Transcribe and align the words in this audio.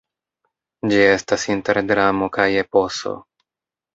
Ĝi 0.93 1.01
estas 1.09 1.43
inter 1.55 1.79
dramo 1.91 2.31
kaj 2.37 2.47
eposo. 2.65 3.13